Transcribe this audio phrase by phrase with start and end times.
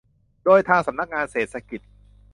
[0.43, 1.81] โดยทางสำนักงานเศรษฐกิจ